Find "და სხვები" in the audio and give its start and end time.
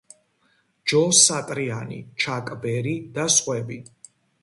3.19-3.83